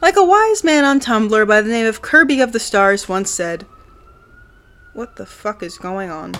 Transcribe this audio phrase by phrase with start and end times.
[0.00, 3.30] Like a wise man on Tumblr by the name of Kirby of the Stars once
[3.30, 3.66] said,
[4.92, 6.32] What the fuck is going on?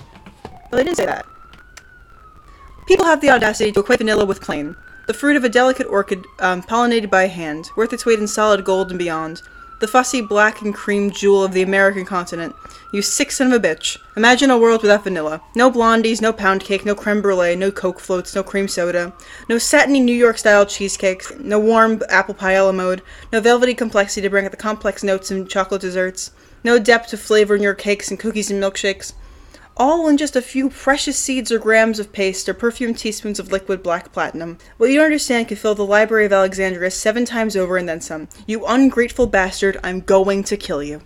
[0.44, 1.26] Well, they didn't say that.
[2.86, 4.76] People have the audacity to equate vanilla with plain,
[5.08, 8.64] the fruit of a delicate orchid um, pollinated by hand, worth its weight in solid
[8.64, 9.42] gold and beyond.
[9.80, 12.54] The fussy black and cream jewel of the American continent.
[12.92, 13.96] You sick son of a bitch.
[14.16, 15.40] Imagine a world without vanilla.
[15.54, 19.12] No blondies, no pound cake, no creme brulee, no coke floats, no cream soda,
[19.48, 23.02] no satiny New York style cheesecakes, no warm apple pie a la mode,
[23.32, 26.32] no velvety complexity to bring out the complex notes in chocolate desserts,
[26.64, 29.12] no depth of flavor in your cakes and cookies and milkshakes
[29.78, 33.52] all in just a few precious seeds or grams of paste or perfumed teaspoons of
[33.52, 34.58] liquid black platinum.
[34.76, 38.00] What you don't understand could fill the Library of Alexandria seven times over and then
[38.00, 38.28] some.
[38.46, 41.00] You ungrateful bastard, I'm going to kill you.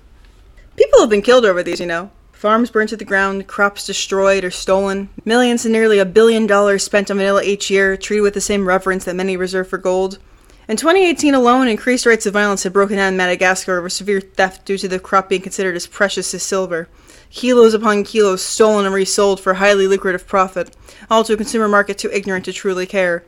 [0.77, 2.11] People have been killed over these, you know.
[2.33, 6.83] Farms burned to the ground, crops destroyed or stolen, millions and nearly a billion dollars
[6.83, 10.19] spent on vanilla each year, treated with the same reverence that many reserve for gold.
[10.67, 14.65] In 2018 alone, increased rates of violence had broken out in Madagascar over severe theft
[14.65, 16.89] due to the crop being considered as precious as silver
[17.33, 20.77] kilos upon kilos stolen and resold for highly lucrative profit,
[21.11, 23.25] all to a consumer market too ignorant to truly care.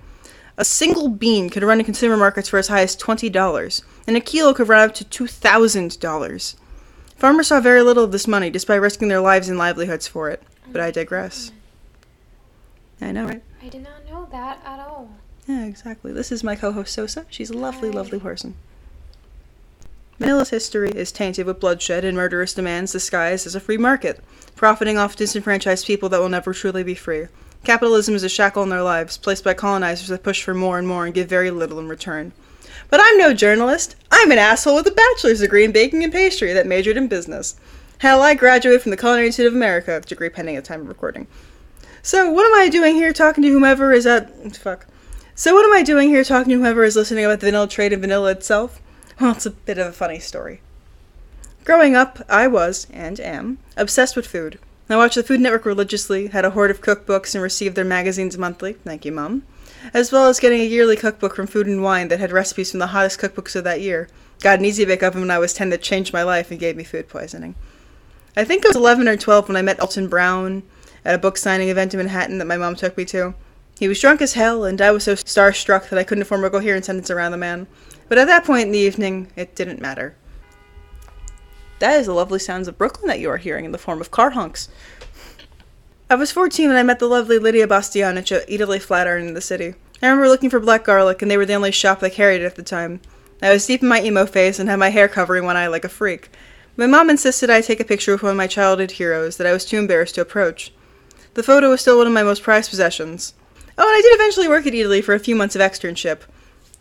[0.57, 4.21] A single bean could run in consumer markets for as high as $20, and a
[4.21, 6.55] kilo could run up to $2,000.
[7.17, 10.43] Farmers saw very little of this money, despite risking their lives and livelihoods for it.
[10.71, 11.51] But I digress.
[13.01, 13.43] I know, right?
[13.63, 15.11] I did not know that at all.
[15.49, 16.13] Yeah, exactly.
[16.13, 17.27] This is my co host Sosa.
[17.31, 17.97] She's a lovely, Hi.
[17.97, 18.55] lovely person.
[20.25, 24.25] Vanilla's history is tainted with bloodshed and murderous demands disguised as a free market,
[24.57, 27.27] profiting off disenfranchised people that will never truly be free.
[27.63, 30.89] Capitalism is a shackle on their lives, placed by colonizers that push for more and
[30.89, 32.33] more and give very little in return.
[32.89, 33.97] But I'm no journalist.
[34.11, 37.57] I'm an asshole with a bachelor's degree in baking and pastry that majored in business.
[37.99, 40.89] Hell, I graduated from the Culinary Institute of America, degree pending at the time of
[40.89, 41.27] recording.
[42.01, 44.57] So, what am I doing here talking to whomever is at.
[44.57, 44.87] Fuck.
[45.35, 47.93] So, what am I doing here talking to whomever is listening about the vanilla trade
[47.93, 48.81] and vanilla itself?
[49.21, 50.61] Well, it's a bit of a funny story.
[51.65, 54.59] Growing up, I was, and am, obsessed with food.
[54.91, 58.37] I watched the Food Network religiously, had a hoard of cookbooks, and received their magazines
[58.37, 58.73] monthly.
[58.73, 59.45] Thank you, Mum.
[59.95, 62.81] As well as getting a yearly cookbook from Food and Wine that had recipes from
[62.81, 64.09] the hottest cookbooks of that year.
[64.41, 66.77] Got an easy bake oven when I was 10 that changed my life and gave
[66.77, 67.55] me food poisoning.
[68.37, 70.65] I think I was 11 or 12 when I met Alton Brown
[71.05, 73.35] at a book signing event in Manhattan that my mom took me to.
[73.85, 76.49] He was drunk as hell, and I was so starstruck that I couldn't form a
[76.49, 77.67] coherent sentence around the man.
[78.09, 80.17] But at that point in the evening, it didn't matter.
[81.81, 84.11] That is the lovely sounds of Brooklyn that you are hearing in the form of
[84.11, 84.71] car honks.
[86.09, 89.43] I was 14 when I met the lovely Lidia Bastianich at Eataly Flatiron in the
[89.43, 89.75] city.
[90.01, 92.47] I remember looking for black garlic, and they were the only shop that carried it
[92.47, 93.03] at the time.
[93.43, 95.85] I was deep in my emo phase and had my hair covering one eye like
[95.85, 96.31] a freak.
[96.79, 99.53] My mom insisted I take a picture with one of my childhood heroes that I
[99.53, 100.73] was too embarrassed to approach.
[101.35, 103.35] The photo was still one of my most prized possessions.
[103.77, 106.21] Oh, and I did eventually work at Eataly for a few months of externship.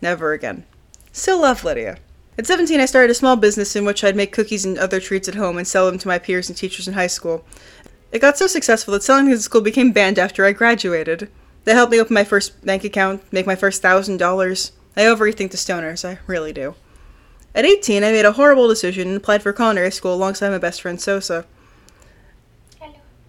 [0.00, 0.64] Never again.
[1.12, 1.98] Still love Lidia.
[2.36, 5.28] At 17, I started a small business in which I'd make cookies and other treats
[5.28, 7.44] at home and sell them to my peers and teachers in high school.
[8.10, 11.30] It got so successful that selling things at school became banned after I graduated.
[11.64, 14.72] That helped me open my first bank account, make my first thousand dollars.
[14.96, 16.74] I overthink the stoners, I really do.
[17.54, 20.82] At 18, I made a horrible decision and applied for culinary school alongside my best
[20.82, 21.46] friend Sosa.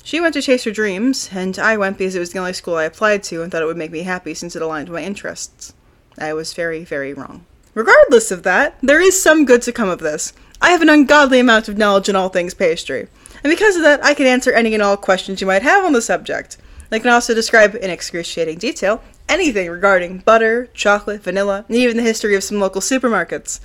[0.06, 2.76] She went to chase her dreams, and I went because it was the only school
[2.76, 5.04] I applied to and thought it would make me happy since it aligned with my
[5.04, 5.74] interests.
[6.16, 7.44] I was very, very wrong.
[7.74, 10.32] Regardless of that, there is some good to come of this.
[10.62, 13.08] I have an ungodly amount of knowledge in all things pastry,
[13.44, 15.94] and because of that, I can answer any and all questions you might have on
[15.94, 16.58] the subject.
[16.92, 22.04] I can also describe in excruciating detail anything regarding butter, chocolate, vanilla, and even the
[22.04, 23.60] history of some local supermarkets.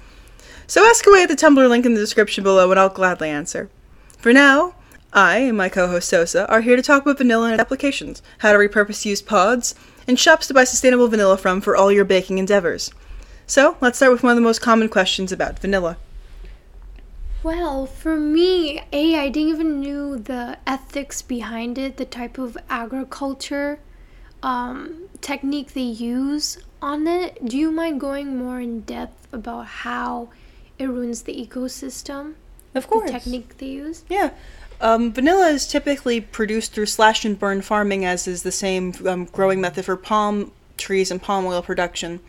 [0.66, 3.68] So ask away at the Tumblr link in the description below and I'll gladly answer.
[4.16, 4.74] For now,
[5.12, 8.52] I and my co host Sosa are here to talk about vanilla and applications, how
[8.52, 9.74] to repurpose used pods,
[10.06, 12.92] and shops to buy sustainable vanilla from for all your baking endeavors.
[13.46, 15.96] So, let's start with one of the most common questions about vanilla.
[17.42, 22.56] Well, for me, A, I didn't even knew the ethics behind it, the type of
[22.68, 23.80] agriculture
[24.42, 27.44] um, technique they use on it.
[27.44, 30.28] Do you mind going more in depth about how
[30.78, 32.34] it ruins the ecosystem?
[32.74, 33.10] Of course.
[33.10, 34.04] The technique they use?
[34.08, 34.30] Yeah.
[34.80, 39.26] Um, vanilla is typically produced through slash and burn farming, as is the same um,
[39.26, 42.20] growing method for palm trees and palm oil production.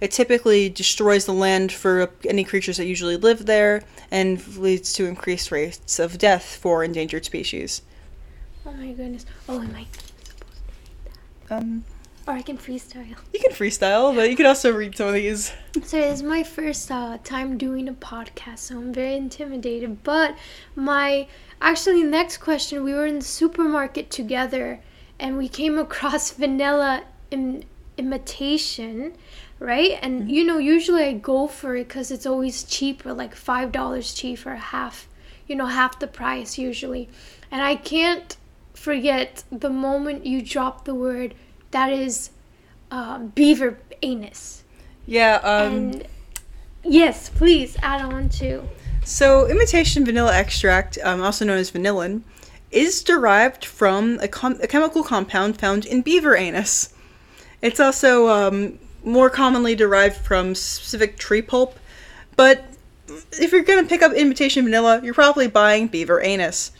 [0.00, 5.06] It typically destroys the land for any creatures that usually live there and leads to
[5.06, 7.82] increased rates of death for endangered species.
[8.66, 9.24] Oh my goodness.
[9.48, 10.32] Oh, am I supposed to
[11.48, 11.54] do?
[11.54, 11.84] Um,
[12.30, 13.16] or I can freestyle.
[13.32, 15.52] You can freestyle, but you can also read some of these.
[15.74, 20.04] So this is my first uh, time doing a podcast, so I'm very intimidated.
[20.04, 20.36] But
[20.76, 21.26] my
[21.60, 24.80] actually next question, we were in the supermarket together,
[25.18, 27.64] and we came across vanilla in
[27.98, 29.12] imitation
[29.58, 29.98] right?
[30.00, 34.14] And you know, usually I go for it because it's always cheaper, like five dollars
[34.14, 35.06] cheaper, half,
[35.46, 37.10] you know, half the price usually.
[37.50, 38.38] And I can't
[38.72, 41.34] forget the moment you dropped the word
[41.70, 42.30] that is
[42.90, 44.64] uh, beaver anus.
[45.06, 46.06] Yeah, um, and
[46.84, 48.62] yes, please add on to.
[49.04, 52.22] So, imitation vanilla extract, um, also known as vanillin,
[52.70, 56.92] is derived from a, com- a chemical compound found in beaver anus.
[57.62, 61.78] It's also um, more commonly derived from specific tree pulp,
[62.36, 62.64] but
[63.32, 66.72] if you're gonna pick up imitation vanilla, you're probably buying beaver anus.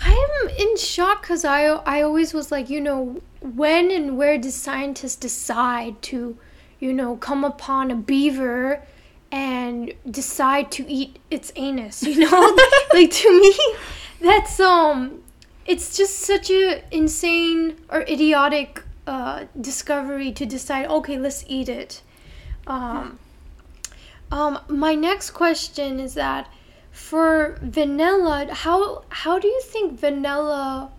[0.00, 3.20] I'm in shock because I, I always was like, you know,
[3.54, 6.36] when and where do scientists decide to,
[6.80, 8.82] you know, come upon a beaver
[9.30, 12.02] and decide to eat its anus?
[12.02, 12.56] You know,
[12.92, 13.54] like to me,
[14.20, 15.22] that's um,
[15.66, 20.86] it's just such a insane or idiotic uh, discovery to decide.
[20.86, 22.02] Okay, let's eat it.
[22.66, 23.18] Um,
[24.32, 26.48] um, my next question is that
[26.90, 30.90] for vanilla, how how do you think vanilla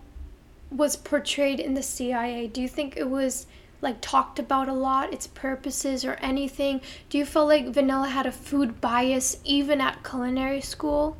[0.71, 2.47] was portrayed in the CIA?
[2.47, 3.47] Do you think it was
[3.81, 6.81] like talked about a lot, its purposes or anything?
[7.09, 11.17] Do you feel like vanilla had a food bias even at culinary school?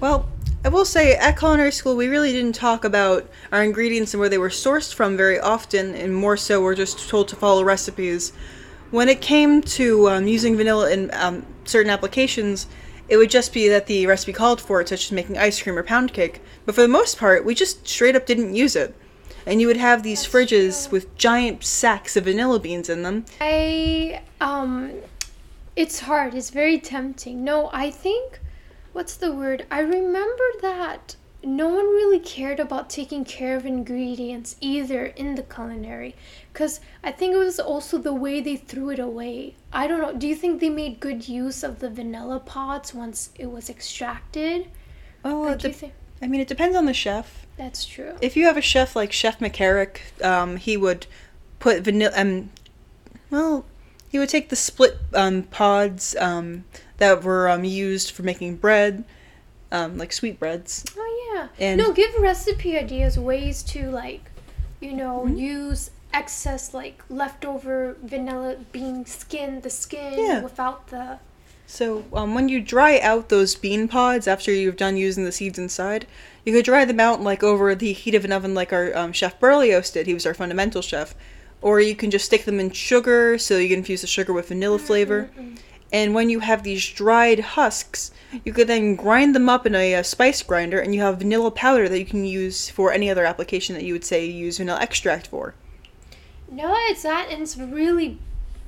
[0.00, 0.28] Well,
[0.64, 4.28] I will say at culinary school we really didn't talk about our ingredients and where
[4.28, 8.32] they were sourced from very often, and more so we're just told to follow recipes.
[8.90, 12.66] When it came to um, using vanilla in um, certain applications,
[13.08, 15.78] it would just be that the recipe called for it, such as making ice cream
[15.78, 16.40] or pound cake.
[16.64, 18.94] But for the most part, we just straight up didn't use it.
[19.46, 20.92] And you would have these That's fridges true.
[20.98, 23.24] with giant sacks of vanilla beans in them.
[23.40, 24.92] I um
[25.76, 26.34] it's hard.
[26.34, 27.44] It's very tempting.
[27.44, 28.40] No, I think
[28.92, 29.66] what's the word?
[29.70, 35.42] I remember that no one really cared about taking care of ingredients either in the
[35.42, 36.16] culinary
[36.58, 39.54] cuz I think it was also the way they threw it away.
[39.72, 40.12] I don't know.
[40.22, 44.68] Do you think they made good use of the vanilla pods once it was extracted?
[45.22, 45.92] Well, Or it do you de- think
[46.22, 47.46] I mean, it depends on the chef.
[47.58, 48.14] that's true?
[48.22, 51.06] If you have a chef like Chef McCarrick, um, he would
[51.58, 52.12] put vanilla.
[52.16, 52.50] Um,
[53.30, 53.66] well,
[54.08, 56.64] he would take the split um, pods um,
[56.96, 59.04] that were um, used for making bread,
[59.70, 60.84] um, like sweetbreads.
[60.96, 61.48] Oh yeah.
[61.58, 64.24] And- no, give recipe ideas, ways to like,
[64.80, 65.36] you know, Mm-hmm.
[65.36, 70.40] use excess like leftover vanilla bean skin, the skin Yeah.
[70.42, 71.18] without the.
[71.66, 75.58] So um, when you dry out those bean pods after you've done using the seeds
[75.58, 76.06] inside,
[76.44, 79.12] you could dry them out like over the heat of an oven, like our um,
[79.12, 80.06] chef Berlioz did.
[80.06, 81.14] He was our fundamental chef.
[81.62, 84.48] Or you can just stick them in sugar, so you can infuse the sugar with
[84.48, 85.30] vanilla flavor.
[85.92, 88.10] And when you have these dried husks,
[88.44, 91.50] you could then grind them up in a, uh spice grinder, and you have vanilla
[91.50, 94.80] powder that you can use for any other application that you would say use vanilla
[94.80, 95.54] extract for.
[96.50, 98.18] No, it's that, and it's really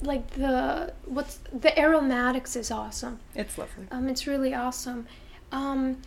[0.02, 3.20] like the what's the aromatics is awesome.
[3.34, 3.86] It's lovely.
[3.90, 5.06] Um, it's really awesome.
[5.52, 5.98] Um,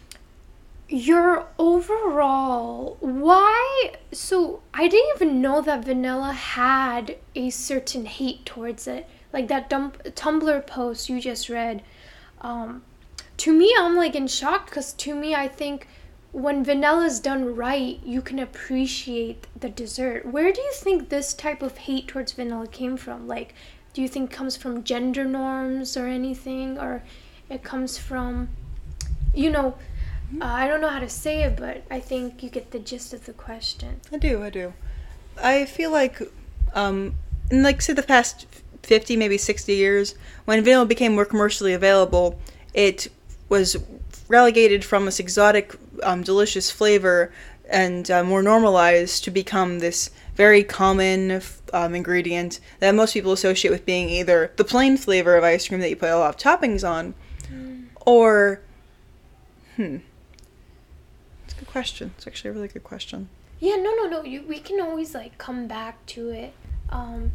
[0.88, 3.94] your overall why?
[4.12, 9.08] So I didn't even know that vanilla had a certain hate towards it.
[9.34, 11.84] Like that dump, Tumblr post you just read.
[12.42, 12.84] Um,
[13.38, 15.88] to me, I'm like in shock because to me, I think
[16.32, 20.26] when vanilla's done right, you can appreciate the dessert.
[20.26, 23.28] Where do you think this type of hate towards vanilla came from?
[23.28, 23.54] Like,
[23.94, 27.04] do you think it comes from gender norms or anything, or
[27.50, 28.48] it comes from,
[29.34, 29.76] you know,
[30.40, 33.14] uh, I don't know how to say it, but I think you get the gist
[33.14, 34.00] of the question.
[34.14, 34.74] I do, I do.
[35.42, 36.22] I feel like,
[36.74, 37.16] um,
[37.50, 38.48] in like say the past
[38.84, 42.40] fifty, maybe sixty years, when vanilla became more commercially available,
[42.74, 43.10] it
[43.50, 43.76] was
[44.30, 47.32] relegated from this exotic, um, delicious flavor
[47.70, 53.32] and uh, more normalized to become this very common f- um, ingredient that most people
[53.32, 56.30] associate with being either the plain flavor of ice cream that you put a lot
[56.30, 57.14] of toppings on,
[58.06, 58.62] or,
[59.76, 59.98] hmm.
[61.46, 62.14] It's a good question.
[62.18, 63.30] It's actually a really good question.
[63.60, 64.24] Yeah, no, no, no.
[64.24, 66.54] You, we can always like come back to it,
[66.90, 67.32] um,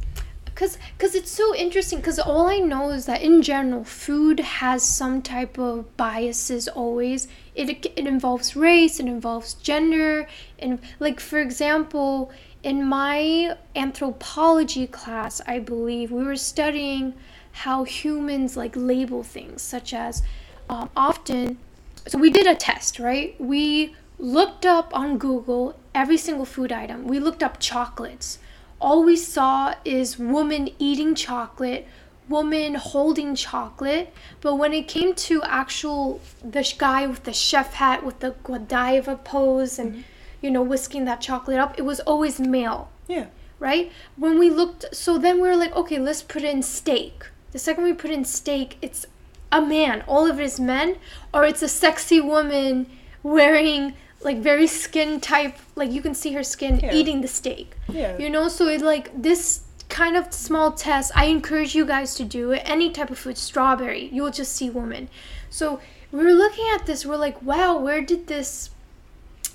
[0.55, 2.03] cause, cause it's so interesting.
[2.03, 6.67] Cause all I know is that in general, food has some type of biases.
[6.67, 12.31] Always, it it involves race, it involves gender, and like for example,
[12.63, 17.15] in my anthropology class, I believe we were studying
[17.53, 20.23] how humans like label things, such as
[20.69, 21.59] um, often
[22.07, 23.35] so we did a test, right?
[23.41, 27.07] We looked up on Google every single food item.
[27.07, 28.39] We looked up chocolates.
[28.81, 31.89] All we saw is woman eating chocolate,
[32.29, 34.13] woman holding chocolate.
[34.41, 39.17] But when it came to actual the guy with the chef hat with the Godiva
[39.17, 40.01] pose and mm-hmm.
[40.43, 42.91] you know whisking that chocolate up, it was always male.
[43.09, 43.27] Yeah.
[43.59, 43.91] right?
[44.17, 47.25] When we looked, so then we were like, okay, let's put in steak.
[47.53, 49.07] The second we put in steak, it's
[49.51, 50.03] a man.
[50.07, 50.97] All of it is men,
[51.33, 52.87] or it's a sexy woman
[53.23, 56.93] wearing like very skin type, like you can see her skin Yeah.
[56.93, 57.77] eating the steak.
[57.89, 58.19] Yeah.
[58.19, 61.13] You know, so it like this kind of small test.
[61.15, 62.63] I encourage you guys to do it.
[62.65, 65.09] Any type of food, strawberry, you'll just see woman.
[65.51, 65.81] So
[66.13, 67.07] we were looking at this.
[67.07, 68.71] We're like, wow, where did this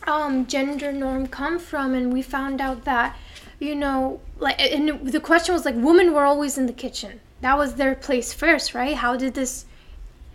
[0.08, 1.94] um, gender norm come from?
[1.94, 3.18] And we found out that,
[3.60, 7.20] you know, like, and the question was like, women were always in the kitchen.
[7.42, 8.96] That was their place first, right?
[8.96, 9.66] How did this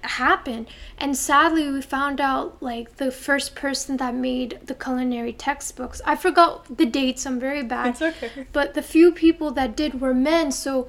[0.08, 0.66] happen?
[0.98, 6.00] And sadly, we found out like the first person that made the culinary textbooks.
[6.04, 7.26] I forgot the dates.
[7.26, 7.88] I'm very bad.
[7.88, 8.46] It's okay.
[8.52, 10.52] But the few people that did were men.
[10.52, 10.88] So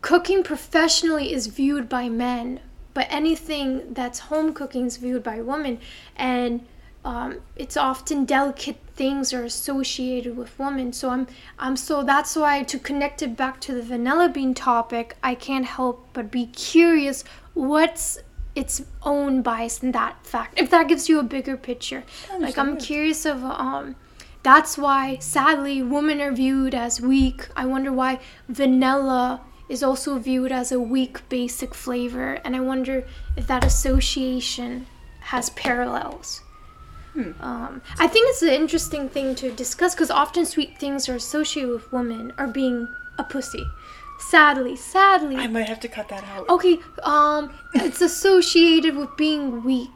[0.00, 2.60] cooking professionally is viewed by men,
[2.94, 5.78] but anything that's home cooking is viewed by women.
[6.16, 6.66] And
[7.04, 10.92] um, it's often delicate things are associated with women.
[10.92, 11.26] So I'm,
[11.58, 15.64] I'm so that's why to connect it back to the vanilla bean topic, I can't
[15.64, 18.18] help but be curious what's
[18.54, 20.58] its own bias in that fact.
[20.58, 22.04] If that gives you a bigger picture,
[22.38, 23.96] like I'm curious of um,
[24.42, 27.48] that's why sadly women are viewed as weak.
[27.56, 33.04] I wonder why vanilla is also viewed as a weak basic flavor, and I wonder
[33.36, 34.86] if that association
[35.20, 36.42] has parallels.
[37.40, 41.70] Um, I think it's an interesting thing to discuss because often sweet things are associated
[41.70, 42.88] with women or being
[43.18, 43.64] a pussy.
[44.20, 45.36] Sadly, sadly.
[45.36, 46.48] I might have to cut that out.
[46.48, 49.90] okay, um, it's associated with being weak.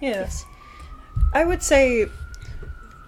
[0.00, 0.44] Yes.
[1.32, 2.04] I would say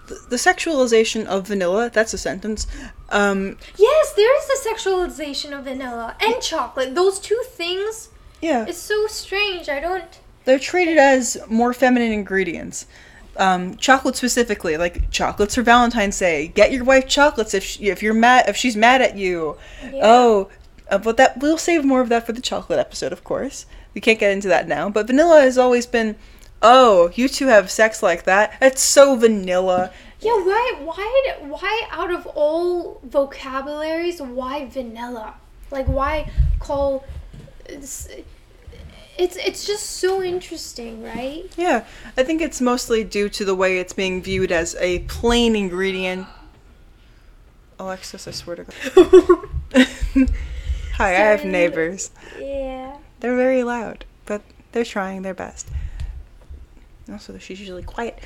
[0.07, 2.67] the, the sexualization of vanilla, that's a sentence.
[3.11, 6.95] Um, Yes, there is the sexualization of vanilla and chocolate.
[6.95, 8.09] Those two things,
[8.41, 8.67] yeah.
[8.69, 9.69] it's so strange.
[9.69, 10.21] I don't.
[10.45, 12.87] They're treated as more feminine ingredients.
[13.39, 16.49] Um, chocolate specifically, like chocolates for Valentine's Day.
[16.49, 19.57] Get your wife chocolates if she, if you're mad if she's mad at you.
[20.03, 20.49] Oh,
[20.91, 23.67] uh, but that we'll save more of that for the chocolate episode, of course.
[23.95, 24.89] We can't get into that now.
[24.91, 26.17] But vanilla has always been,
[26.63, 28.57] oh, you two have sex like that.
[28.61, 29.91] It's so vanilla.
[30.21, 35.35] Yeah, why, why, why out of all vocabularies, why vanilla?
[35.71, 37.05] Like, why call?
[39.19, 41.45] It's, it's just so interesting, right?
[41.57, 41.85] Yeah,
[42.17, 46.27] I think it's mostly due to the way it's being viewed as a plain ingredient.
[47.79, 50.29] Alexis, I swear to God.
[50.95, 52.11] Hi, I have neighbors.
[52.39, 52.97] Yeah.
[53.21, 54.43] They're very loud, but
[54.73, 55.69] they're trying their best.
[57.11, 58.19] Also, she's usually quiet.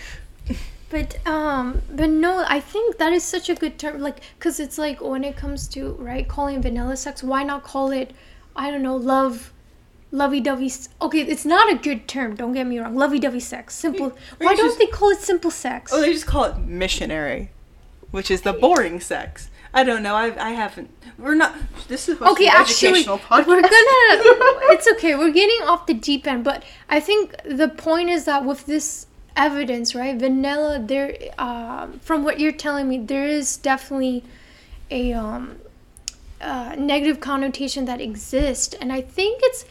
[0.89, 4.77] But um, but no, I think that is such a good term, like, cause it's
[4.77, 8.13] like when it comes to right calling vanilla sex, why not call it,
[8.57, 9.53] I don't know, love,
[10.13, 10.73] lovey-dovey.
[11.03, 12.35] Okay, it's not a good term.
[12.37, 14.17] Don't get me wrong, lovey-dovey sex, simple.
[14.39, 15.93] Why don't just- they call it simple sex?
[15.93, 17.51] Oh, they just call it missionary,
[18.11, 19.51] which is the boring sex.
[19.73, 20.17] I don't know.
[20.17, 20.91] I I haven't.
[21.17, 21.55] We're not.
[21.87, 23.47] This is okay, to be an actually, educational podcast.
[23.47, 23.73] we're gonna.
[24.75, 25.15] it's okay.
[25.15, 29.07] We're getting off the deep end, but I think the point is that with this
[29.37, 34.25] evidence, right, vanilla, there, um, from what you're telling me, there is definitely
[34.91, 35.59] a um,
[36.41, 39.65] uh, negative connotation that exists, and I think it's.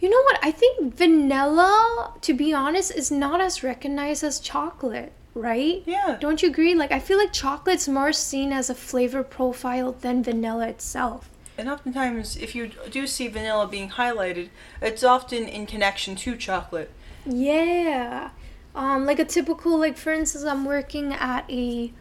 [0.00, 0.38] You know what?
[0.42, 5.82] I think vanilla, to be honest, is not as recognized as chocolate, right?
[5.84, 6.16] Yeah.
[6.18, 6.74] Don't you agree?
[6.74, 11.28] Like, I feel like chocolate's more seen as a flavor profile than vanilla itself.
[11.58, 14.48] And oftentimes, if you do see vanilla being highlighted,
[14.80, 16.90] it's often in connection to chocolate.
[17.26, 18.30] Yeah.
[18.74, 21.92] Um, like a typical, like, for instance, I'm working at a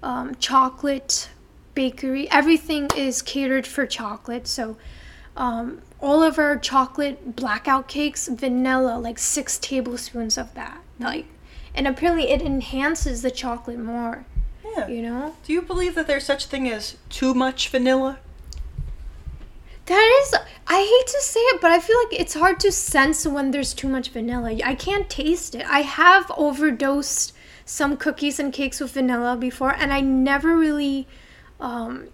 [0.00, 1.30] um, chocolate
[1.74, 2.30] bakery.
[2.30, 4.46] Everything is catered for chocolate.
[4.46, 4.76] So,
[5.36, 10.80] um, all of our chocolate blackout cakes, vanilla, like six tablespoons of that.
[11.00, 11.26] Like,
[11.74, 14.24] and apparently it enhances the chocolate more,
[14.76, 14.88] Yeah.
[14.88, 15.34] you know?
[15.44, 18.18] Do you believe that there's such thing as too much vanilla?
[19.86, 20.34] That is,
[20.66, 23.72] I hate to say it, but I feel like it's hard to sense when there's
[23.72, 24.58] too much vanilla.
[24.62, 25.64] I can't taste it.
[25.66, 27.32] I have overdosed
[27.64, 31.06] some cookies and cakes with vanilla before, and I never really,
[31.58, 32.08] um,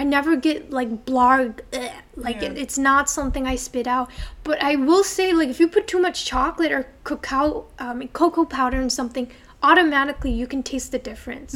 [0.00, 2.48] I never get like blarg, ugh, like Yeah.
[2.52, 4.08] it, it's not something I spit out.
[4.44, 8.46] But I will say, like, if you put too much chocolate or cacao, um, cocoa
[8.46, 9.30] powder in something,
[9.62, 11.52] automatically you can taste the difference.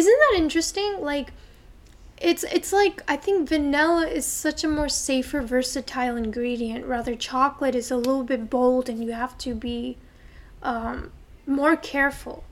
[0.00, 0.90] Isn't that interesting?
[1.12, 1.28] Like,
[2.30, 6.86] it's it's like I think vanilla is such a more safer, versatile ingredient.
[6.86, 9.98] Rather, chocolate is a little bit bold, and you have to be
[10.62, 11.10] um,
[11.46, 12.44] more careful.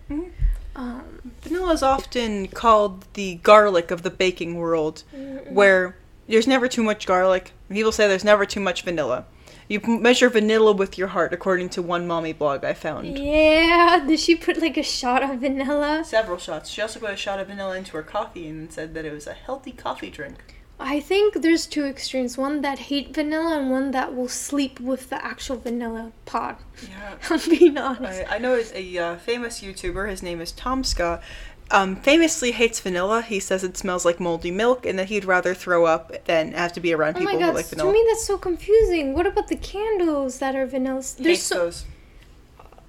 [0.75, 5.03] Um, Vanilla is often called the garlic of the baking world,
[5.49, 5.97] where
[6.29, 7.53] there's never too much garlic.
[7.69, 9.27] People say there's never too much vanilla.
[9.69, 13.19] You measure vanilla with your heart, according to one mommy blog I found.
[13.19, 14.05] Yeah.
[14.07, 16.05] Did she put like a shot of vanilla?
[16.05, 16.71] Several shots.
[16.71, 19.27] She also put a shot of vanilla into her coffee and said that it was
[19.27, 20.62] a healthy coffee drink.
[20.83, 22.37] I think there's two extremes.
[22.37, 26.57] One that hate vanilla and one that will sleep with the actual vanilla pod.
[26.89, 27.15] Yeah.
[27.31, 28.25] I'm being honest.
[28.29, 30.09] I, I know a uh, famous YouTuber.
[30.09, 31.23] His name is TomSka.
[31.71, 33.23] Um, famously hates vanilla.
[33.23, 36.73] He says it smells like moldy milk, and that he'd rather throw up than have
[36.75, 39.15] to be around Oh people my who god, like to me that's so confusing.
[39.15, 41.03] What about the candles that are vanilla?
[41.19, 41.85] There's hates so those.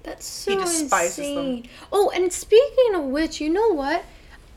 [0.02, 1.62] That's so He despises them.
[1.90, 4.04] Oh, and speaking of which, you know what?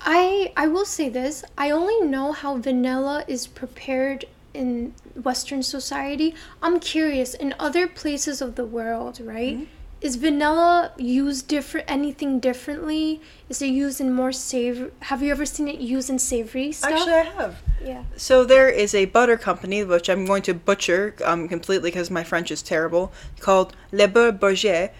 [0.01, 1.43] I I will say this.
[1.57, 6.33] I only know how vanilla is prepared in Western society.
[6.61, 9.55] I'm curious in other places of the world, right?
[9.55, 9.65] Mm-hmm.
[9.99, 13.19] Is vanilla used different anything differently?
[13.49, 14.91] Is it used in more savory?
[15.01, 16.91] Have you ever seen it used in savory stuff?
[16.91, 17.61] Actually, I have.
[17.83, 18.03] yeah.
[18.15, 22.23] So there is a butter company, which I'm going to butcher um, completely because my
[22.23, 24.91] French is terrible, called Le Beurre Bourget.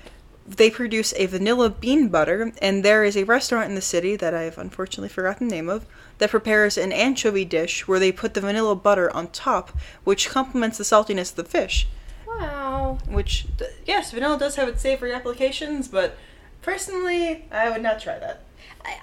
[0.47, 4.33] They produce a vanilla bean butter, and there is a restaurant in the city that
[4.33, 5.85] I've unfortunately forgotten the name of
[6.19, 10.77] that prepares an anchovy dish where they put the vanilla butter on top, which complements
[10.77, 11.87] the saltiness of the fish.
[12.25, 12.97] Wow.
[13.07, 13.47] Which,
[13.85, 16.15] yes, vanilla does have its savory applications, but
[16.61, 18.43] personally, I would not try that.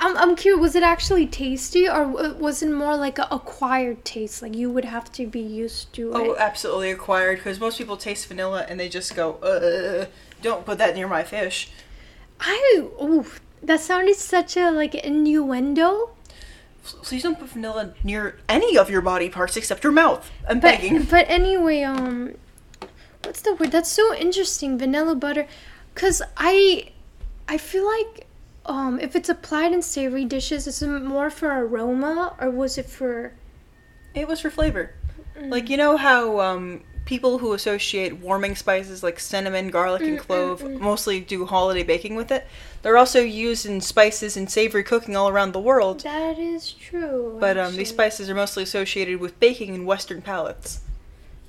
[0.01, 4.41] I'm, I'm curious, was it actually tasty or was it more like a acquired taste?
[4.43, 6.17] Like you would have to be used to it?
[6.17, 10.07] Oh, absolutely acquired, because most people taste vanilla and they just go, uh,
[10.43, 11.71] don't put that near my fish.
[12.41, 13.27] I, oh,
[13.63, 16.11] that sounded such a like innuendo.
[16.83, 20.31] Please don't put vanilla near any of your body parts except your mouth.
[20.49, 21.03] I'm But, begging.
[21.05, 22.35] but anyway, um,
[23.23, 23.71] what's the word?
[23.73, 25.47] That's so interesting, vanilla butter.
[25.95, 26.91] Cause I,
[27.49, 28.27] I feel like,
[28.67, 32.87] um, if it's applied in savory dishes, is it more for aroma or was it
[32.87, 33.33] for?
[34.15, 34.95] It was for flavor.
[35.41, 40.63] Like, you know how um, people who associate warming spices like cinnamon, garlic, and clove
[40.81, 42.47] mostly do holiday baking with it?
[42.83, 46.01] They're also used in spices and savory cooking all around the world.
[46.01, 47.37] That is true.
[47.41, 50.81] But um, these spices are mostly associated with baking in Western palates.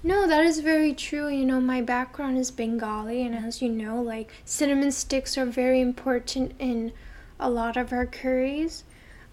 [0.05, 1.29] No, that is very true.
[1.29, 5.81] You know, my background is Bengali, and as you know, like cinnamon sticks are very
[5.81, 6.93] important in
[7.39, 8.83] a lot of our curries.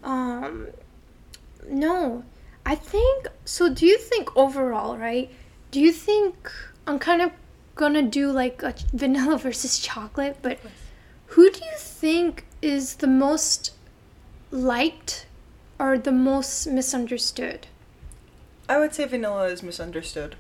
[0.02, 0.68] Um,
[1.68, 2.24] no,
[2.64, 3.68] I think so.
[3.68, 5.30] Do you think overall, right?
[5.70, 6.50] Do you think
[6.86, 7.32] I'm kind of
[7.74, 10.58] gonna do like a vanilla versus chocolate, but
[11.26, 13.72] who do you think is the most
[14.50, 15.26] liked
[15.78, 17.66] or the most misunderstood?
[18.70, 20.36] I would say vanilla is misunderstood.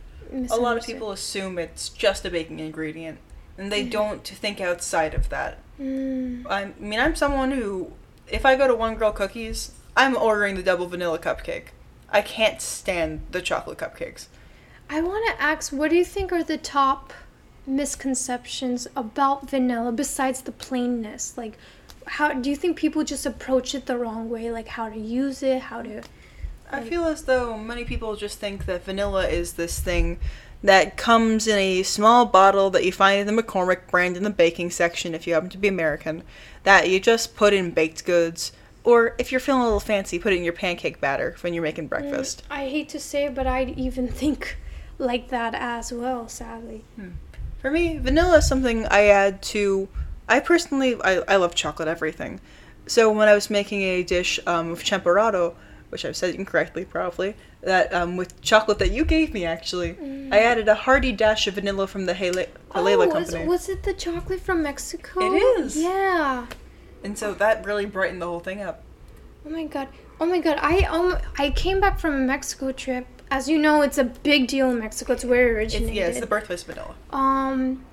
[0.50, 3.18] A lot of people assume it's just a baking ingredient,
[3.58, 5.58] and they don't think outside of that.
[5.80, 6.46] Mm.
[6.48, 7.92] I mean, I'm someone who,
[8.28, 11.66] if I go to One Girl Cookies, I'm ordering the double vanilla cupcake.
[12.10, 14.26] I can't stand the chocolate cupcakes.
[14.88, 17.12] I want to ask, what do you think are the top
[17.66, 21.36] misconceptions about vanilla besides the plainness?
[21.36, 21.56] Like,
[22.06, 24.50] how do you think people just approach it the wrong way?
[24.50, 26.02] Like, how to use it, how to.
[26.72, 30.18] I feel as though many people just think that vanilla is this thing
[30.62, 34.30] that comes in a small bottle that you find in the McCormick brand in the
[34.30, 36.22] baking section if you happen to be American,
[36.62, 38.52] that you just put in baked goods,
[38.84, 41.62] or if you're feeling a little fancy, put it in your pancake batter when you're
[41.62, 42.42] making breakfast.
[42.48, 44.56] I hate to say it, but I even think
[44.98, 46.84] like that as well, sadly.
[47.60, 49.88] For me, vanilla is something I add to.
[50.28, 52.40] I personally, I, I love chocolate everything.
[52.86, 55.54] So when I was making a dish um, of champorado,
[55.92, 59.94] which I've said incorrectly probably, that um, with chocolate that you gave me actually,
[60.32, 63.46] I added a hearty dash of vanilla from the Hele- Heilala oh, was, company.
[63.46, 65.20] was it the chocolate from Mexico?
[65.20, 65.76] It is.
[65.76, 66.46] Yeah.
[67.04, 68.82] And so that really brightened the whole thing up.
[69.44, 69.88] Oh my god.
[70.18, 70.58] Oh my god.
[70.62, 73.06] I um I came back from a Mexico trip.
[73.30, 75.12] As you know, it's a big deal in Mexico.
[75.12, 75.96] It's where it It's, originated.
[75.96, 76.94] yeah, it's the birthplace of vanilla.
[77.10, 77.84] Um,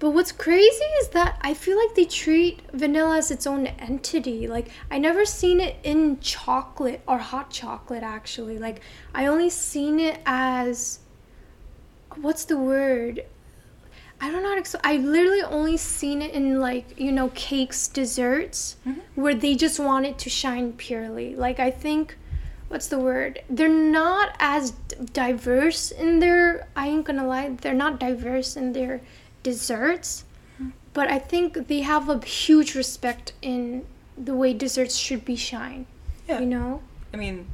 [0.00, 4.48] but what's crazy is that I feel like they treat vanilla as its own entity.
[4.48, 8.58] Like I never seen it in chocolate or hot chocolate actually.
[8.58, 8.80] Like
[9.14, 11.00] I only seen it as
[12.16, 13.26] what's the word?
[14.22, 14.82] I don't know how to explain.
[14.84, 19.00] I literally only seen it in like you know cakes, desserts, mm-hmm.
[19.20, 21.36] where they just want it to shine purely.
[21.36, 22.16] Like I think,
[22.68, 23.42] what's the word?
[23.50, 26.68] They're not as d- diverse in their.
[26.74, 27.50] I ain't gonna lie.
[27.50, 29.02] They're not diverse in their
[29.42, 30.24] desserts,
[30.92, 35.86] but I think they have a huge respect in the way desserts should be shine.
[36.28, 36.40] Yeah.
[36.40, 36.82] You know.
[37.12, 37.46] I mean,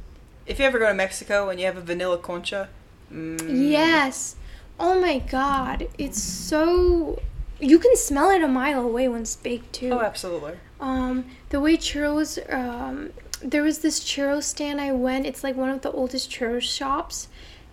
[0.45, 2.69] if you ever go to Mexico and you have a vanilla concha,
[3.11, 4.35] mm, Yes.
[4.79, 5.87] Oh my god.
[5.97, 7.19] It's so
[7.59, 9.91] you can smell it a mile away when it's baked too.
[9.91, 10.53] Oh, absolutely.
[10.79, 15.25] Um the way churros um there was this churro stand I went.
[15.25, 17.27] It's like one of the oldest churro shops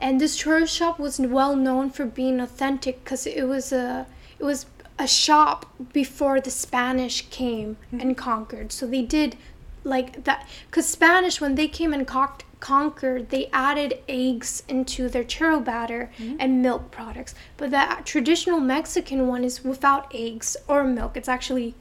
[0.05, 4.07] and this churro shop was well known for being authentic because it was a
[4.39, 4.67] it was
[4.99, 5.65] a shop
[5.95, 8.01] before the Spanish came mm-hmm.
[8.01, 8.71] and conquered.
[8.71, 9.37] So they did
[9.83, 15.25] like that because Spanish when they came and con- conquered, they added eggs into their
[15.25, 16.37] churro batter mm-hmm.
[16.39, 17.35] and milk products.
[17.57, 21.17] But the traditional Mexican one is without eggs or milk.
[21.17, 21.77] It's actually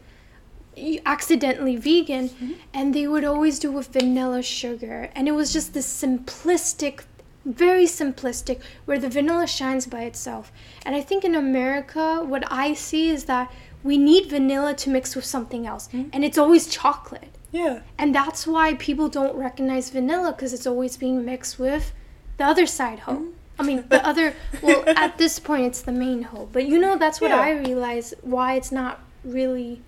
[1.05, 2.53] accidentally vegan mm-hmm.
[2.73, 7.03] and they would always do with vanilla sugar and it was just this simplistic
[7.45, 10.51] very simplistic where the vanilla shines by itself
[10.85, 13.51] and i think in america what i see is that
[13.83, 17.81] we need vanilla to mix with something else and it's always chocolate Yeah.
[17.97, 21.91] and that's why people don't recognize vanilla because it's always being mixed with
[22.37, 23.25] the other side hoe
[23.59, 26.97] i mean the other well at this point it's the main hoe but you know
[26.97, 27.41] that's what Yeah.
[27.41, 29.81] i realize why it's not really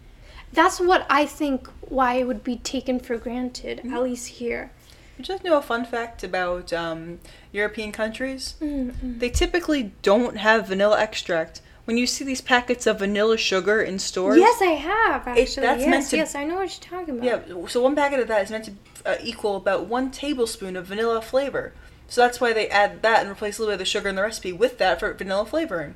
[0.54, 3.94] that's what I think why it would be taken for granted, Mm-hmm.
[3.94, 4.72] at least here.
[5.18, 7.20] You just know a fun fact about um,
[7.52, 8.56] European countries?
[8.62, 9.20] Mm-mm.
[9.20, 11.62] They typically don't have vanilla extract.
[11.86, 15.66] When you see these packets of vanilla sugar in stores, Yes, I have actually.
[15.68, 17.48] that's yes, meant to- yes, I know what you're talking about.
[17.48, 17.68] yeah.
[17.68, 18.72] So one packet of that is meant to
[19.06, 21.74] uh, equal about one tablespoon of vanilla flavor.
[22.08, 24.16] So that's why they add that and replace a little bit of the sugar in
[24.16, 25.94] the recipe with that for vanilla flavoring.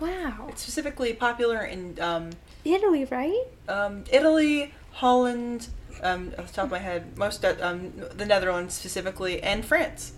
[0.00, 0.46] Wow.
[0.48, 2.30] It's specifically popular in um,
[2.74, 3.44] Italy, right?
[3.68, 5.68] um, Italy, Holland,
[6.02, 10.12] um, off the top of my head, most um, the Netherlands specifically, and France.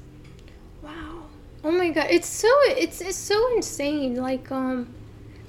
[0.83, 1.23] Wow.
[1.65, 4.17] Oh my god, it's so it's it's so insane.
[4.17, 4.89] Like um,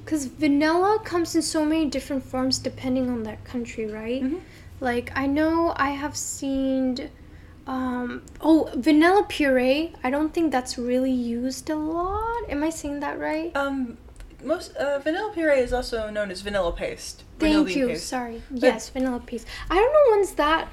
[0.06, 4.24] cause vanilla comes in so many different forms depending on that country, right?
[4.24, 4.40] Mhm.
[4.80, 7.10] Like I know I have seen.
[7.68, 9.94] Um, oh, vanilla puree.
[10.04, 12.50] I don't think that's really used a lot.
[12.50, 13.56] Am I saying that right?
[13.56, 13.98] Um,
[14.44, 17.24] most uh, vanilla puree is also known as vanilla paste.
[17.40, 17.88] vanilla Thank you.
[17.88, 18.08] paste.
[18.08, 18.42] Sorry.
[18.52, 19.48] Yes, vanilla paste.
[19.70, 20.70] I don't know when's that.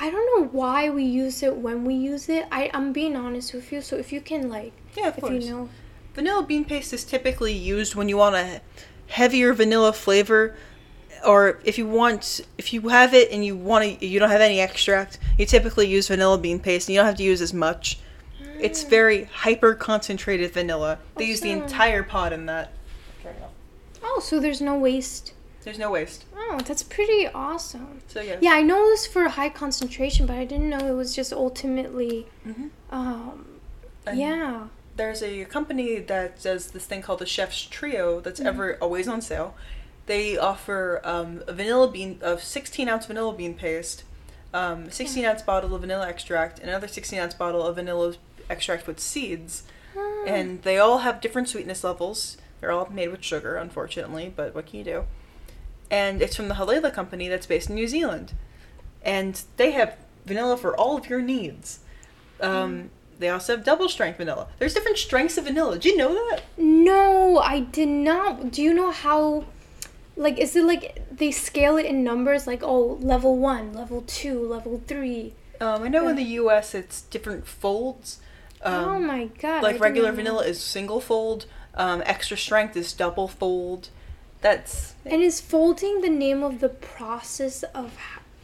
[0.00, 2.46] I don't know why we use it when we use it.
[2.52, 3.80] I I'm being honest with you.
[3.80, 5.44] So if you can like, Yeah, of if course.
[5.44, 5.68] you know,
[6.14, 8.60] Vanilla bean paste is typically used when you want a
[9.08, 10.54] heavier vanilla flavor,
[11.24, 14.40] or if you want, if you have it and you want to, you don't have
[14.40, 17.52] any extract, you typically use vanilla bean paste, and you don't have to use as
[17.54, 17.98] much.
[18.60, 20.98] It's very hyper concentrated vanilla.
[21.16, 22.72] They use the entire pod in that.
[24.02, 25.32] Oh, so there's no waste.
[25.64, 26.24] There's no waste.
[26.36, 28.00] Oh, that's pretty awesome.
[28.08, 28.36] So yeah.
[28.40, 31.32] Yeah, I know it was for high concentration, but I didn't know it was just
[31.32, 32.26] ultimately.
[32.46, 32.70] Mhm.
[32.90, 33.60] Um,
[34.06, 34.66] And yeah.
[34.96, 39.20] There's a company that does this thing called the Chef's Trio that's ever always on
[39.20, 39.54] sale.
[40.06, 44.04] They offer um, a vanilla bean of 16 ounce vanilla bean paste,
[44.54, 48.14] um, a 16 ounce bottle of vanilla extract, and another 16 ounce bottle of vanilla
[48.48, 49.64] extract with seeds.
[49.96, 50.24] Ah.
[50.26, 52.38] And they all have different sweetness levels.
[52.60, 55.04] They're all made with sugar, unfortunately, but what can you do?
[55.90, 58.34] And it's from the Heilala company that's based in New Zealand.
[59.02, 61.80] And they have vanilla for all of your needs.
[62.40, 64.46] Um, They also have double strength vanilla.
[64.58, 65.74] There's different strengths of vanilla.
[65.74, 66.42] Did you know that?
[66.56, 68.52] No, I did not.
[68.52, 69.44] Do you know how?
[70.16, 72.46] Like, is it like they scale it in numbers?
[72.46, 75.34] Like, oh, level one, level two, level three.
[75.60, 76.74] Um, I know in the U.S.
[76.74, 78.20] it's different folds.
[78.62, 79.62] Um, oh my god!
[79.62, 81.46] Like regular vanilla is single fold.
[81.78, 83.88] Um, extra strength is double fold.
[84.40, 87.92] That's And is folding the name of the process of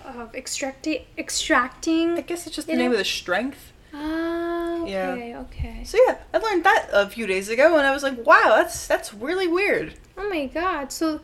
[0.05, 2.17] of extracting extracting.
[2.19, 3.73] I guess it's just the name know- of the strength.
[3.93, 5.11] Ah, Yeah.
[5.13, 5.85] okay, okay.
[5.85, 8.87] So yeah, I learned that a few days ago, and I was like, wow, that's
[8.87, 9.95] that's really weird.
[10.19, 10.91] Oh my god.
[10.93, 11.21] So,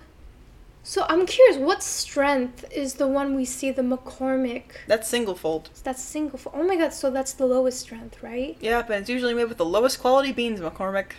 [0.82, 1.56] so I'm curious.
[1.58, 4.64] What strength is the one we see the McCormick?
[4.86, 5.70] That's single fold.
[5.84, 6.38] That's single.
[6.38, 6.92] fo- Oh my god.
[6.92, 8.56] So that's the lowest strength, right?
[8.60, 11.12] Yeah, but it's usually made with the lowest quality beans, McCormick.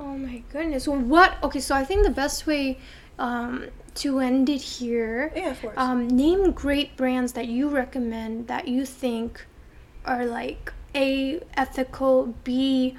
[0.00, 0.86] Oh my goodness.
[0.86, 1.36] Well, what?
[1.42, 2.78] Okay, so I think the best way
[3.18, 5.32] um, to end it here.
[5.34, 5.74] Yeah, of course.
[5.76, 9.46] Um, name great brands that you recommend that you think
[10.04, 12.96] are like a ethical, b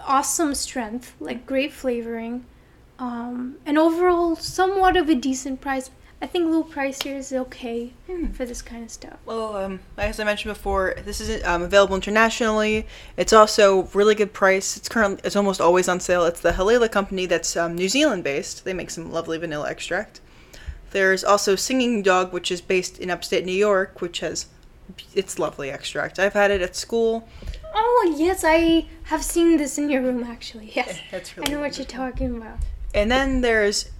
[0.00, 2.44] awesome strength, like great flavoring,
[2.98, 5.90] um, and overall somewhat of a decent price.
[6.22, 8.26] I think low price here is okay Hmm.
[8.28, 9.18] for this kind of stuff.
[9.26, 12.86] Well, um, as I mentioned before, this is um, available internationally.
[13.16, 14.76] It's also really good price.
[14.76, 16.24] It's currently it's almost always on sale.
[16.24, 18.64] It's the Heilala company that's um, New Zealand based.
[18.64, 20.20] They make some lovely vanilla extract.
[20.92, 24.46] There's also Singing Dog, which is based in upstate New York, which has
[25.14, 26.20] it's lovely extract.
[26.20, 27.28] I've had it at school.
[27.74, 30.70] Oh yes, I have seen this in your room actually.
[30.72, 32.58] Yes, That's I really know what you're talking about.
[32.94, 33.90] And then there's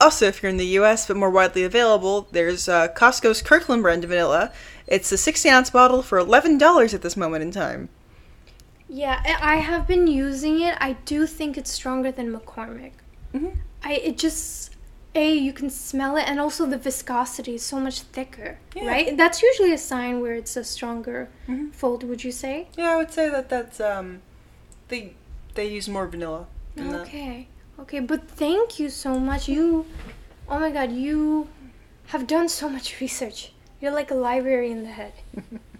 [0.00, 1.06] also, if you're in the U.S.
[1.06, 4.52] but more widely available, there's uh, Costco's Kirkland brand vanilla.
[4.86, 7.88] It's a 16 ounce bottle for $11 at this moment in time.
[8.88, 10.76] Yeah, I I have been using it.
[10.80, 12.92] I do think it's stronger than McCormick.
[13.32, 13.56] Mhm.
[13.84, 14.74] I it just
[15.14, 18.86] a you can smell it, and also the viscosity is so much thicker, Yeah.
[18.88, 19.16] right?
[19.16, 21.72] That's usually a sign where it's a stronger Mhm.
[21.72, 22.02] fold.
[22.02, 22.66] Would you say?
[22.76, 24.22] Yeah, I would say that that's um,
[24.88, 25.14] they
[25.54, 26.46] they use more vanilla.
[26.78, 27.46] okay.
[27.48, 27.59] that.
[27.80, 28.00] Okay.
[28.00, 29.48] But thank you so much.
[29.48, 29.86] You,
[30.48, 31.48] oh my god, you
[32.08, 33.52] have done so much research.
[33.80, 35.12] You're like a library in the head.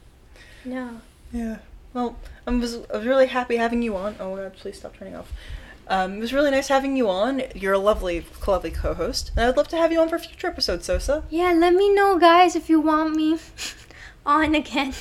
[0.64, 1.00] no.
[1.32, 1.58] Yeah.
[1.92, 4.16] Well, I was, I was really happy having you on.
[4.20, 5.32] Oh my god, please stop turning off.
[5.88, 7.42] Um, it was really nice having you on.
[7.54, 10.86] You're a lovely, lovely co-host, and I'd love to have you on for future episodes,
[10.86, 11.24] Sosa.
[11.30, 13.38] Yeah, let me know, guys, if you want me
[14.26, 14.94] on again.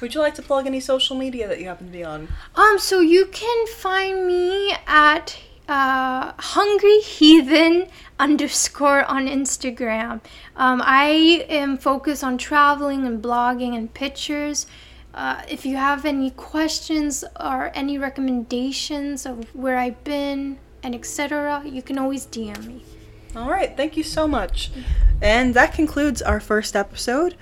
[0.00, 2.28] Would you like to plug any social media that you happen to be on?
[2.54, 5.36] Um, so you can find me at
[5.68, 7.86] uh, Hungry Heathen
[8.18, 10.20] underscore on Instagram.
[10.56, 14.66] Um, I am focused on traveling and blogging and pictures.
[15.14, 21.62] Uh, if you have any questions or any recommendations of where I've been and etc.,
[21.64, 22.84] you can always DM me.
[23.36, 24.70] All right, thank you so much.
[25.22, 27.36] And that concludes our first episode.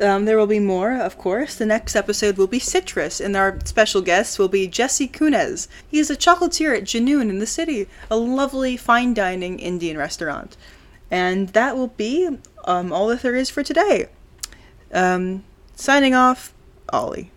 [0.00, 1.54] Um, there will be more, of course.
[1.54, 5.68] The next episode will be Citrus, and our special guest will be Jesse Kunez.
[5.88, 10.56] He is a chocolatier at Junoon in the city, a lovely fine dining Indian restaurant.
[11.10, 12.28] And that will be
[12.64, 14.08] um, all that there is for today.
[14.92, 16.52] Um, signing off,
[16.92, 17.30] Ollie.